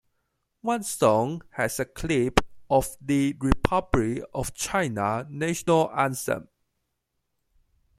One 0.61 0.81
song 0.81 1.43
has 1.57 1.79
a 1.79 1.85
clip 1.85 2.39
of 2.71 2.97
the 2.99 3.35
Republic 3.39 4.23
of 4.33 4.51
China 4.55 5.27
national 5.29 5.91
anthem. 5.95 6.47